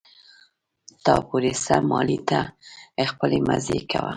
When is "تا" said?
1.03-1.13